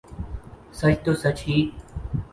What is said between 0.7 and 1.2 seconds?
سچ تو